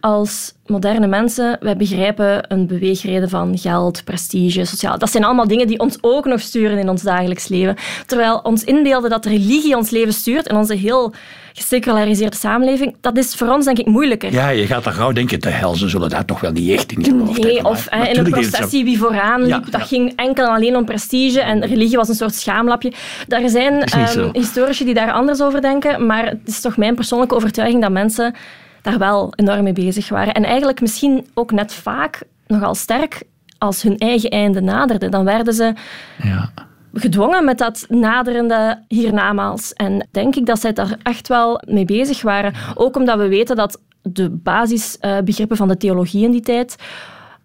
als 0.00 0.52
moderne 0.66 1.06
mensen, 1.06 1.56
wij 1.60 1.76
begrijpen 1.76 2.52
een 2.52 2.66
beweegreden 2.66 3.28
van 3.28 3.58
geld, 3.58 4.04
prestige, 4.04 4.64
sociaal. 4.64 4.98
Dat 4.98 5.10
zijn 5.10 5.24
allemaal 5.24 5.48
dingen 5.48 5.66
die 5.66 5.78
ons 5.78 5.98
ook 6.00 6.24
nog 6.24 6.40
sturen 6.40 6.78
in 6.78 6.88
ons 6.88 7.02
dagelijks 7.02 7.48
leven. 7.48 7.76
Terwijl 8.06 8.38
ons 8.38 8.64
inbeelden 8.64 9.10
dat 9.10 9.24
religie 9.24 9.76
ons 9.76 9.90
leven 9.90 10.12
stuurt 10.12 10.46
in 10.46 10.56
onze 10.56 10.74
heel 10.74 11.14
geseculariseerde 11.52 12.36
samenleving, 12.36 12.96
dat 13.00 13.16
is 13.16 13.34
voor 13.34 13.48
ons 13.48 13.64
denk 13.64 13.78
ik 13.78 13.86
moeilijker. 13.86 14.32
Ja, 14.32 14.48
je 14.48 14.66
gaat 14.66 14.84
dan 14.84 14.92
gauw 14.92 15.12
denken, 15.12 15.40
de 15.40 15.50
hel, 15.50 15.74
ze 15.74 15.88
zullen 15.88 16.08
daar 16.08 16.24
toch 16.24 16.40
wel 16.40 16.52
niet 16.52 16.70
echt 16.70 16.92
in 16.92 17.04
geloven. 17.04 17.42
Nee, 17.42 17.64
of 17.64 17.88
in 17.92 18.18
een 18.18 18.30
processie 18.30 18.84
wie 18.84 18.98
vooraan 18.98 19.42
liep, 19.42 19.70
dat 19.70 19.82
ging 19.82 20.12
enkel 20.16 20.44
en 20.46 20.54
alleen 20.54 20.76
om 20.76 20.84
prestige 20.84 21.40
en 21.40 21.66
religie 21.66 21.96
was 21.96 22.08
een 22.08 22.14
soort 22.14 22.34
schaamlapje. 22.34 22.92
Daar 23.26 23.48
zijn 23.48 23.98
um, 24.18 24.28
historici 24.32 24.84
die 24.84 24.94
daar 24.94 25.12
anders 25.12 25.42
over 25.42 25.60
denken, 25.60 26.06
maar 26.06 26.26
het 26.26 26.38
is 26.44 26.60
toch 26.60 26.76
mijn 26.76 26.94
persoonlijke 26.94 27.34
overtuiging 27.34 27.82
dat 27.82 27.90
mensen 27.90 28.34
daar 28.82 28.98
wel 28.98 29.32
enorm 29.34 29.62
mee 29.62 29.72
bezig 29.72 30.08
waren. 30.08 30.34
En 30.34 30.44
eigenlijk 30.44 30.80
misschien 30.80 31.26
ook 31.34 31.52
net 31.52 31.72
vaak 31.72 32.22
nogal 32.46 32.74
sterk 32.74 33.22
als 33.58 33.82
hun 33.82 33.98
eigen 33.98 34.30
einde 34.30 34.60
naderde. 34.60 35.08
Dan 35.08 35.24
werden 35.24 35.54
ze 35.54 35.74
ja. 36.22 36.50
gedwongen 36.92 37.44
met 37.44 37.58
dat 37.58 37.86
naderende 37.88 38.84
hiernamaals. 38.88 39.72
En 39.72 40.08
denk 40.10 40.36
ik 40.36 40.46
dat 40.46 40.60
zij 40.60 40.72
daar 40.72 40.96
echt 41.02 41.28
wel 41.28 41.62
mee 41.66 41.84
bezig 41.84 42.22
waren. 42.22 42.54
Ook 42.74 42.96
omdat 42.96 43.18
we 43.18 43.28
weten 43.28 43.56
dat 43.56 43.80
de 44.02 44.30
basisbegrippen 44.30 45.56
van 45.56 45.68
de 45.68 45.76
theologie 45.76 46.24
in 46.24 46.30
die 46.30 46.40
tijd 46.40 46.76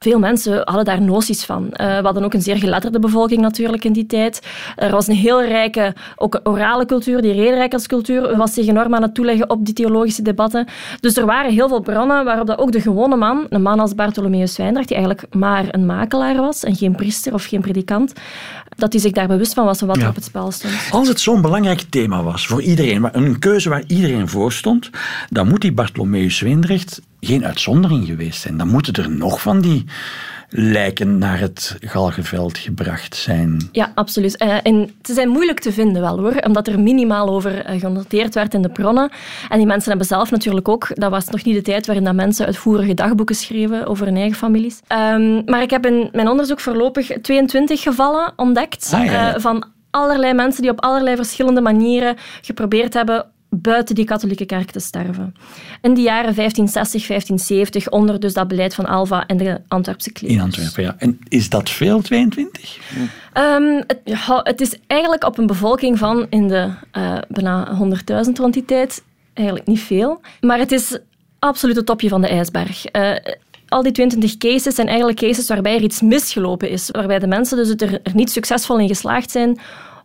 veel 0.03 0.19
mensen 0.19 0.61
hadden 0.63 0.85
daar 0.85 1.01
noties 1.01 1.45
van. 1.45 1.63
Uh, 1.63 1.69
we 1.97 2.03
hadden 2.03 2.23
ook 2.23 2.33
een 2.33 2.41
zeer 2.41 2.57
geletterde 2.57 2.99
bevolking 2.99 3.41
natuurlijk 3.41 3.83
in 3.83 3.93
die 3.93 4.05
tijd. 4.05 4.41
Er 4.75 4.91
was 4.91 5.07
een 5.07 5.15
heel 5.15 5.43
rijke, 5.43 5.95
ook 6.15 6.39
orale 6.43 6.85
cultuur, 6.85 7.21
die 7.21 7.33
rederijkerscultuur 7.33 8.37
was 8.37 8.53
zich 8.53 8.67
enorm 8.67 8.95
aan 8.95 9.01
het 9.01 9.13
toeleggen 9.13 9.49
op 9.49 9.65
die 9.65 9.73
theologische 9.73 10.21
debatten. 10.21 10.67
Dus 10.99 11.17
er 11.17 11.25
waren 11.25 11.51
heel 11.51 11.67
veel 11.67 11.81
bronnen 11.81 12.25
waarop 12.25 12.47
dat 12.47 12.57
ook 12.57 12.71
de 12.71 12.81
gewone 12.81 13.15
man, 13.15 13.45
een 13.49 13.61
man 13.61 13.79
als 13.79 13.95
Bartholomeus 13.95 14.57
Wijndracht, 14.57 14.87
die 14.87 14.97
eigenlijk 14.97 15.35
maar 15.35 15.65
een 15.71 15.85
makelaar 15.85 16.35
was 16.35 16.63
en 16.63 16.75
geen 16.75 16.95
priester 16.95 17.33
of 17.33 17.45
geen 17.45 17.61
predikant, 17.61 18.13
dat 18.75 18.93
hij 18.93 19.01
zich 19.01 19.11
daar 19.11 19.27
bewust 19.27 19.53
van 19.53 19.65
was 19.65 19.79
van 19.79 19.87
wat 19.87 19.97
er 19.97 20.07
op 20.07 20.15
het 20.15 20.23
spel 20.23 20.51
stond. 20.51 20.73
Als 20.91 21.07
het 21.07 21.19
zo'n 21.19 21.41
belangrijk 21.41 21.81
thema 21.89 22.23
was 22.23 22.47
voor 22.47 22.61
iedereen, 22.61 23.09
een 23.11 23.39
keuze 23.39 23.69
waar 23.69 23.83
iedereen 23.87 24.29
voor 24.29 24.51
stond, 24.51 24.89
dan 25.29 25.47
moet 25.47 25.61
die 25.61 25.73
Bartholomeus 25.73 26.39
Wijndracht 26.39 27.01
geen 27.25 27.45
uitzondering 27.45 28.05
geweest 28.05 28.41
zijn. 28.41 28.57
Dan 28.57 28.67
moeten 28.67 28.93
er 28.93 29.09
nog 29.09 29.41
van 29.41 29.61
die 29.61 29.85
lijken 30.55 31.17
naar 31.17 31.39
het 31.39 31.77
galgenveld 31.79 32.57
gebracht 32.57 33.15
zijn. 33.15 33.69
Ja, 33.71 33.91
absoluut. 33.95 34.41
Uh, 34.41 34.57
en 34.63 34.91
ze 35.01 35.13
zijn 35.13 35.29
moeilijk 35.29 35.59
te 35.59 35.71
vinden 35.71 36.01
wel 36.01 36.19
hoor, 36.19 36.35
omdat 36.35 36.67
er 36.67 36.79
minimaal 36.79 37.29
over 37.29 37.69
uh, 37.69 37.79
genoteerd 37.79 38.33
werd 38.33 38.53
in 38.53 38.61
de 38.61 38.69
bronnen. 38.69 39.11
En 39.49 39.57
die 39.57 39.67
mensen 39.67 39.89
hebben 39.89 40.07
zelf 40.07 40.31
natuurlijk 40.31 40.67
ook, 40.67 40.87
dat 40.93 41.11
was 41.11 41.27
nog 41.27 41.43
niet 41.43 41.55
de 41.55 41.61
tijd 41.61 41.85
waarin 41.85 42.05
dat 42.05 42.13
mensen 42.13 42.45
uitvoerige 42.45 42.93
dagboeken 42.93 43.35
schreven 43.35 43.87
over 43.87 44.05
hun 44.05 44.15
eigen 44.15 44.37
families. 44.37 44.79
Um, 45.13 45.43
maar 45.45 45.61
ik 45.61 45.69
heb 45.69 45.85
in 45.85 46.09
mijn 46.11 46.29
onderzoek 46.29 46.59
voorlopig 46.59 47.11
22 47.21 47.81
gevallen 47.81 48.33
ontdekt 48.35 48.91
ah, 48.93 49.05
ja, 49.05 49.35
uh, 49.35 49.41
van 49.41 49.65
allerlei 49.89 50.33
mensen 50.33 50.61
die 50.61 50.71
op 50.71 50.81
allerlei 50.81 51.15
verschillende 51.15 51.61
manieren 51.61 52.15
geprobeerd 52.41 52.93
hebben 52.93 53.25
buiten 53.61 53.95
die 53.95 54.05
katholieke 54.05 54.45
kerk 54.45 54.71
te 54.71 54.79
sterven. 54.79 55.35
In 55.81 55.93
de 55.93 56.01
jaren 56.01 56.35
1560, 56.35 57.07
1570, 57.07 57.89
onder 57.89 58.19
dus 58.19 58.33
dat 58.33 58.47
beleid 58.47 58.75
van 58.75 58.85
Alva 58.85 59.25
en 59.25 59.37
de 59.37 59.61
Antwerpse 59.67 60.11
klevers. 60.11 60.39
In 60.39 60.45
Antwerpen, 60.45 60.83
ja. 60.83 60.95
En 60.97 61.19
is 61.27 61.49
dat 61.49 61.69
veel, 61.69 62.01
22? 62.01 62.77
Um, 62.97 63.09
ehm, 63.33 63.81
het, 63.87 63.99
het, 64.43 64.61
is 64.61 64.75
eigenlijk 64.87 65.23
op 65.23 65.37
een 65.37 65.47
bevolking 65.47 65.97
van 65.97 66.25
in 66.29 66.47
de 66.47 66.69
uh, 66.97 67.17
bijna 67.27 67.77
100.000 68.25 68.31
rond 68.33 68.53
die 68.53 68.65
tijd 68.65 69.03
eigenlijk 69.33 69.67
niet 69.67 69.79
veel. 69.79 70.21
Maar 70.41 70.59
het 70.59 70.71
is 70.71 70.97
absoluut 71.39 71.75
het 71.75 71.85
topje 71.85 72.09
van 72.09 72.21
de 72.21 72.27
ijsberg. 72.27 72.85
Uh, 72.95 73.15
al 73.67 73.83
die 73.83 73.91
22 73.91 74.37
cases 74.37 74.75
zijn 74.75 74.87
eigenlijk 74.87 75.17
cases 75.17 75.47
waarbij 75.47 75.75
er 75.75 75.81
iets 75.81 76.01
misgelopen 76.01 76.69
is. 76.69 76.89
Waarbij 76.91 77.19
de 77.19 77.27
mensen 77.27 77.57
dus 77.57 77.69
er, 77.69 77.99
er 78.03 78.15
niet 78.15 78.31
succesvol 78.31 78.79
in 78.79 78.87
geslaagd 78.87 79.31
zijn 79.31 79.59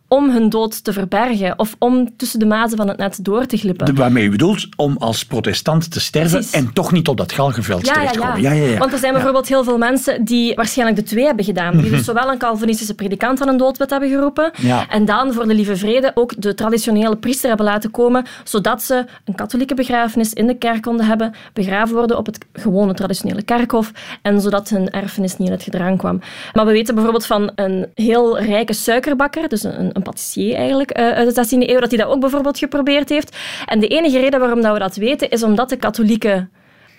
om 0.09 0.29
hun 0.29 0.49
dood 0.49 0.83
te 0.83 0.93
verbergen 0.93 1.59
of 1.59 1.75
om 1.79 2.17
tussen 2.17 2.39
de 2.39 2.45
mazen 2.45 2.77
van 2.77 2.87
het 2.87 2.97
net 2.97 3.25
door 3.25 3.45
te 3.45 3.57
glippen. 3.57 3.85
De, 3.85 3.93
waarmee 3.93 4.25
u 4.25 4.29
bedoelt 4.29 4.67
om 4.75 4.97
als 4.97 5.25
protestant 5.25 5.91
te 5.91 5.99
sterven 5.99 6.45
en 6.51 6.73
toch 6.73 6.91
niet 6.91 7.07
op 7.07 7.17
dat 7.17 7.31
galgenveld 7.31 7.85
ja, 7.85 7.93
terecht 7.93 8.13
te 8.13 8.19
komen. 8.19 8.41
Ja, 8.41 8.51
ja, 8.51 8.65
ja. 8.65 8.77
Want 8.77 8.91
er 8.91 8.99
zijn 8.99 9.13
bijvoorbeeld 9.13 9.47
heel 9.47 9.63
veel 9.63 9.77
mensen 9.77 10.23
die 10.25 10.55
waarschijnlijk 10.55 10.97
de 10.97 11.03
twee 11.03 11.25
hebben 11.25 11.45
gedaan. 11.45 11.77
Die 11.77 11.89
dus 11.89 12.05
zowel 12.05 12.31
een 12.31 12.37
Calvinistische 12.37 12.95
predikant 12.95 13.41
aan 13.41 13.47
een 13.47 13.57
doodwet 13.57 13.89
hebben 13.89 14.09
geroepen 14.09 14.51
en 14.89 15.05
dan 15.05 15.33
voor 15.33 15.47
de 15.47 15.53
lieve 15.53 15.75
vrede 15.75 16.11
ook 16.13 16.41
de 16.41 16.53
traditionele 16.53 17.15
priester 17.15 17.47
hebben 17.47 17.65
laten 17.65 17.91
komen, 17.91 18.25
zodat 18.43 18.83
ze 18.83 19.05
een 19.25 19.35
katholieke 19.35 19.73
begrafenis 19.73 20.33
in 20.33 20.47
de 20.47 20.57
kerk 20.57 20.81
konden 20.81 21.05
hebben, 21.05 21.33
begraven 21.53 21.95
worden 21.95 22.17
op 22.17 22.25
het 22.25 22.37
gewone 22.53 22.93
traditionele 22.93 23.41
kerkhof 23.41 23.91
en 24.21 24.41
zodat 24.41 24.69
hun 24.69 24.89
erfenis 24.89 25.37
niet 25.37 25.47
in 25.47 25.53
het 25.53 25.63
gedrang 25.63 25.97
kwam. 25.97 26.21
Maar 26.53 26.65
we 26.65 26.71
weten 26.71 26.93
bijvoorbeeld 26.93 27.25
van 27.25 27.51
een 27.55 27.87
heel 27.95 28.39
rijke 28.39 28.73
suikerbakker, 28.73 29.49
dus 29.49 29.63
een 29.63 29.98
een 29.99 30.11
patissier 30.11 30.55
eigenlijk 30.55 30.99
uh, 30.99 31.11
uit 31.11 31.35
de 31.35 31.45
16e 31.45 31.69
eeuw, 31.69 31.79
dat 31.79 31.89
hij 31.89 31.99
dat 31.99 32.07
ook 32.09 32.19
bijvoorbeeld 32.19 32.57
geprobeerd 32.57 33.09
heeft. 33.09 33.37
En 33.65 33.79
de 33.79 33.87
enige 33.87 34.19
reden 34.19 34.39
waarom 34.39 34.61
dat 34.61 34.73
we 34.73 34.79
dat 34.79 34.95
weten, 34.95 35.29
is 35.29 35.43
omdat 35.43 35.69
de 35.69 35.77
katholieke 35.77 36.47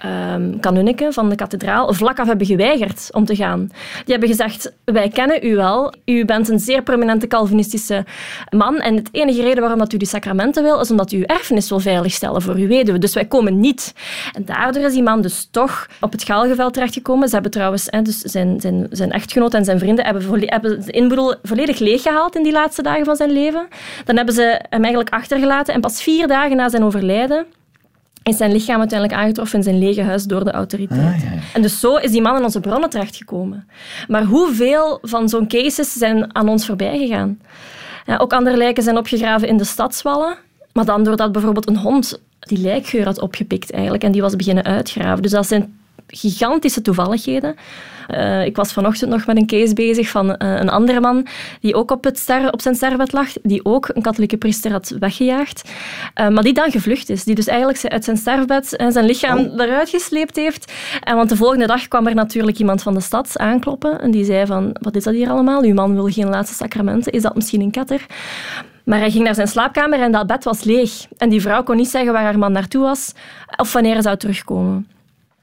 um, 0.04 1.12
van 1.12 1.28
de 1.28 1.35
kathedraal 1.35 1.95
vlak 1.95 2.19
af 2.19 2.26
hebben 2.26 2.47
geweigerd 2.47 3.09
om 3.12 3.25
te 3.25 3.37
gaan. 3.37 3.71
Die 4.04 4.12
hebben 4.12 4.28
gezegd, 4.28 4.73
wij 4.85 5.09
kennen 5.09 5.47
u 5.47 5.57
wel, 5.57 5.92
u 6.04 6.25
bent 6.25 6.49
een 6.49 6.59
zeer 6.59 6.83
prominente 6.83 7.26
Calvinistische 7.26 8.04
man 8.50 8.80
en 8.80 8.97
het 8.97 9.09
enige 9.12 9.42
reden 9.42 9.61
waarom 9.61 9.78
dat 9.78 9.92
u 9.92 9.97
die 9.97 10.09
sacramenten 10.09 10.62
wil, 10.62 10.80
is 10.80 10.90
omdat 10.90 11.12
u 11.12 11.16
uw 11.16 11.25
erfenis 11.25 11.69
wil 11.69 11.80
veiligstellen 11.80 12.42
voor 12.42 12.54
uw 12.54 12.69
weduwe. 12.69 12.99
Dus 12.99 13.14
wij 13.14 13.25
komen 13.25 13.61
niet. 13.61 13.95
En 14.33 14.45
daardoor 14.45 14.83
is 14.83 14.92
die 14.92 15.02
man 15.02 15.23
dus 15.23 15.49
toch 15.50 15.87
op 16.00 16.12
het 16.12 16.23
Galgenveld 16.23 16.73
terechtgekomen. 16.73 17.28
Ze 17.28 17.35
hebben 17.35 17.52
trouwens, 17.52 17.88
dus 18.02 18.19
zijn, 18.19 18.61
zijn, 18.61 18.87
zijn 18.90 19.12
echtgenoot 19.12 19.54
en 19.54 19.64
zijn 19.64 19.78
vrienden 19.78 20.04
hebben, 20.04 20.40
hebben 20.47 20.85
de 20.85 20.92
inboedel 20.92 21.35
volledig 21.42 21.78
leeggehaald 21.78 22.37
in 22.37 22.42
die 22.42 22.52
laatste 22.52 22.83
dagen 22.83 23.04
van 23.04 23.16
zijn 23.16 23.30
leven. 23.30 23.69
Dan 24.04 24.16
hebben 24.16 24.35
ze 24.35 24.61
hem 24.69 24.83
eigenlijk 24.83 25.14
achtergelaten 25.14 25.75
en 25.75 25.80
pas 25.80 26.02
vier 26.02 26.26
dagen 26.26 26.57
na 26.57 26.69
zijn 26.69 26.85
overlijden 26.85 27.47
is 28.22 28.36
zijn 28.36 28.52
lichaam 28.52 28.78
uiteindelijk 28.78 29.20
aangetroffen 29.20 29.58
in 29.58 29.64
zijn 29.64 29.78
lege 29.78 30.02
huis 30.02 30.24
door 30.24 30.44
de 30.44 30.50
autoriteiten. 30.50 31.28
Ah, 31.28 31.54
en 31.54 31.62
dus 31.62 31.80
zo 31.80 31.96
is 31.96 32.10
die 32.10 32.22
man 32.22 32.36
in 32.36 32.42
onze 32.42 32.60
bronnen 32.60 32.90
terechtgekomen. 32.90 33.68
Maar 34.08 34.24
hoeveel 34.24 34.98
van 35.02 35.28
zo'n 35.28 35.48
cases 35.48 35.92
zijn 35.92 36.34
aan 36.34 36.48
ons 36.48 36.66
voorbij 36.66 36.98
gegaan? 36.98 37.40
Ja, 38.06 38.16
ook 38.16 38.32
andere 38.32 38.56
lijken 38.56 38.82
zijn 38.82 38.96
opgegraven 38.96 39.48
in 39.48 39.56
de 39.56 39.64
stadswallen, 39.64 40.36
maar 40.72 40.84
dan 40.84 41.04
doordat 41.04 41.32
bijvoorbeeld 41.32 41.68
een 41.68 41.76
hond 41.76 42.20
die 42.40 42.58
lijkgeur 42.58 43.04
had 43.04 43.20
opgepikt 43.20 43.70
eigenlijk 43.70 44.02
en 44.04 44.12
die 44.12 44.22
was 44.22 44.36
beginnen 44.36 44.64
uitgraven. 44.64 45.22
Dus 45.22 45.30
dat 45.30 45.46
zijn 45.46 45.79
gigantische 46.11 46.83
toevalligheden. 46.83 47.55
Uh, 48.09 48.45
ik 48.45 48.57
was 48.57 48.73
vanochtend 48.73 49.11
nog 49.11 49.26
met 49.26 49.37
een 49.37 49.47
case 49.47 49.75
bezig 49.75 50.09
van 50.09 50.29
uh, 50.29 50.35
een 50.38 50.69
andere 50.69 51.00
man 51.00 51.26
die 51.61 51.75
ook 51.75 51.90
op, 51.90 52.05
het 52.05 52.19
ster, 52.19 52.52
op 52.52 52.61
zijn 52.61 52.75
sterfbed 52.75 53.12
lag, 53.12 53.29
die 53.43 53.64
ook 53.64 53.88
een 53.93 54.02
katholieke 54.02 54.37
priester 54.37 54.73
had 54.73 54.95
weggejaagd, 54.99 55.71
uh, 56.21 56.29
maar 56.29 56.43
die 56.43 56.52
dan 56.52 56.71
gevlucht 56.71 57.09
is. 57.09 57.25
Die 57.25 57.35
dus 57.35 57.47
eigenlijk 57.47 57.85
uit 57.85 58.05
zijn 58.05 58.17
sterfbed 58.17 58.69
zijn 58.88 59.05
lichaam 59.05 59.38
oh. 59.38 59.61
eruit 59.61 59.88
gesleept 59.88 60.37
heeft. 60.37 60.73
En 61.00 61.17
want 61.17 61.29
de 61.29 61.37
volgende 61.37 61.67
dag 61.67 61.88
kwam 61.88 62.07
er 62.07 62.14
natuurlijk 62.14 62.59
iemand 62.59 62.83
van 62.83 62.95
de 62.95 63.00
stad 63.00 63.38
aankloppen 63.38 64.00
en 64.00 64.11
die 64.11 64.25
zei 64.25 64.47
van, 64.47 64.76
wat 64.81 64.97
is 64.97 65.05
dat 65.05 65.14
hier 65.14 65.31
allemaal? 65.31 65.62
Uw 65.62 65.75
man 65.75 65.95
wil 65.95 66.09
geen 66.09 66.29
laatste 66.29 66.57
sacramenten. 66.57 67.12
Is 67.12 67.23
dat 67.23 67.35
misschien 67.35 67.61
een 67.61 67.71
katter? 67.71 68.07
Maar 68.85 68.99
hij 68.99 69.11
ging 69.11 69.25
naar 69.25 69.35
zijn 69.35 69.49
slaapkamer 69.49 70.00
en 70.00 70.12
dat 70.12 70.26
bed 70.26 70.45
was 70.45 70.64
leeg. 70.64 71.07
En 71.17 71.29
die 71.29 71.40
vrouw 71.40 71.62
kon 71.62 71.76
niet 71.76 71.88
zeggen 71.88 72.12
waar 72.12 72.23
haar 72.23 72.38
man 72.38 72.52
naartoe 72.52 72.83
was 72.83 73.12
of 73.57 73.73
wanneer 73.73 73.93
hij 73.93 74.02
zou 74.02 74.17
terugkomen. 74.17 74.88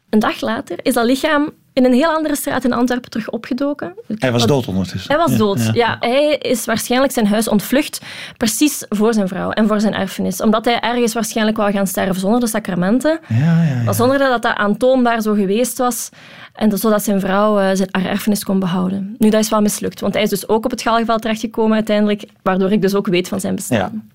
Een 0.09 0.19
dag 0.19 0.41
later 0.41 0.79
is 0.81 0.93
dat 0.93 1.05
lichaam 1.05 1.49
in 1.73 1.85
een 1.85 1.93
heel 1.93 2.09
andere 2.09 2.35
straat 2.35 2.63
in 2.63 2.73
Antwerpen 2.73 3.09
terug 3.09 3.29
opgedoken. 3.29 3.93
Hij 4.15 4.31
was 4.31 4.45
dood 4.45 4.67
ondertussen. 4.67 5.15
Hij 5.15 5.25
was 5.27 5.37
dood, 5.37 5.69
ja. 5.73 5.97
Hij 5.99 6.37
is 6.37 6.65
waarschijnlijk 6.65 7.13
zijn 7.13 7.27
huis 7.27 7.47
ontvlucht, 7.47 8.01
precies 8.37 8.85
voor 8.89 9.13
zijn 9.13 9.27
vrouw 9.27 9.49
en 9.51 9.67
voor 9.67 9.79
zijn 9.79 9.93
erfenis. 9.93 10.41
Omdat 10.41 10.65
hij 10.65 10.79
ergens 10.79 11.13
waarschijnlijk 11.13 11.57
wou 11.57 11.71
gaan 11.71 11.87
sterven 11.87 12.19
zonder 12.19 12.39
de 12.39 12.47
sacramenten. 12.47 13.19
Ja, 13.27 13.63
ja, 13.63 13.81
ja. 13.83 13.93
Zonder 13.93 14.17
dat 14.17 14.41
dat 14.41 14.55
aantoonbaar 14.55 15.21
zo 15.21 15.33
geweest 15.33 15.77
was. 15.77 16.09
En 16.53 16.77
zodat 16.77 17.03
zijn 17.03 17.19
vrouw 17.19 17.59
uh, 17.59 17.69
zijn, 17.73 17.89
haar 17.91 18.05
erfenis 18.05 18.43
kon 18.43 18.59
behouden. 18.59 19.15
Nu, 19.17 19.29
dat 19.29 19.41
is 19.41 19.49
wel 19.49 19.61
mislukt, 19.61 19.99
want 19.99 20.13
hij 20.13 20.23
is 20.23 20.29
dus 20.29 20.47
ook 20.47 20.65
op 20.65 20.71
het 20.71 20.81
Galgenveld 20.81 21.21
terechtgekomen 21.21 21.75
uiteindelijk, 21.75 22.25
waardoor 22.43 22.71
ik 22.71 22.81
dus 22.81 22.95
ook 22.95 23.07
weet 23.07 23.27
van 23.27 23.39
zijn 23.39 23.55
bestaan. 23.55 24.09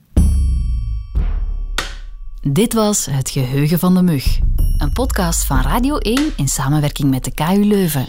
Dit 2.48 2.72
was 2.72 3.06
Het 3.10 3.30
Geheugen 3.30 3.78
van 3.78 3.94
de 3.94 4.02
Mug. 4.02 4.38
Een 4.82 4.92
podcast 4.92 5.44
van 5.44 5.60
Radio 5.60 5.96
1 5.96 6.32
in 6.36 6.48
samenwerking 6.48 7.10
met 7.10 7.24
de 7.24 7.34
KU 7.34 7.64
Leuven. 7.64 8.08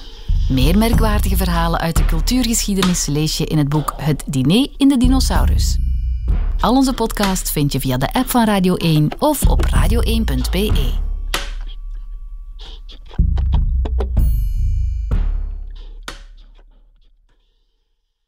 Meer 0.49 0.77
merkwaardige 0.77 1.35
verhalen 1.35 1.79
uit 1.79 1.95
de 1.95 2.05
cultuurgeschiedenis 2.05 3.05
lees 3.05 3.37
je 3.37 3.45
in 3.45 3.57
het 3.57 3.69
boek 3.69 3.93
Het 3.97 4.23
Diner 4.27 4.69
in 4.77 4.87
de 4.87 4.97
Dinosaurus. 4.97 5.77
Al 6.59 6.75
onze 6.75 6.93
podcasts 6.93 7.51
vind 7.51 7.71
je 7.71 7.79
via 7.79 7.97
de 7.97 8.13
app 8.13 8.29
van 8.29 8.45
Radio 8.45 8.75
1 8.75 9.09
of 9.19 9.47
op 9.47 9.65
radio1.be. 9.65 11.12